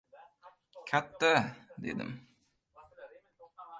—Katta,— 0.91 1.29
dedim. 1.85 2.11